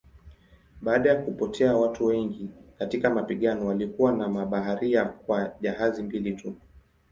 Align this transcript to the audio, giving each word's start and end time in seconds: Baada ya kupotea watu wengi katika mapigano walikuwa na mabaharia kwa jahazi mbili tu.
Baada 0.81 1.09
ya 1.09 1.21
kupotea 1.21 1.77
watu 1.77 2.05
wengi 2.05 2.49
katika 2.79 3.09
mapigano 3.09 3.65
walikuwa 3.67 4.11
na 4.11 4.27
mabaharia 4.27 5.05
kwa 5.05 5.55
jahazi 5.61 6.03
mbili 6.03 6.33
tu. 6.33 6.55